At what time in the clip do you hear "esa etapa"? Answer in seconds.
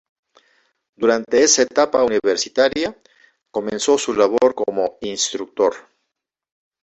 1.43-2.03